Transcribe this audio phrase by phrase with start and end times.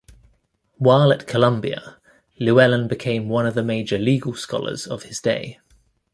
[0.79, 1.97] While at Columbia,
[2.39, 5.59] Llewellyn became one of the major legal scholars of his day.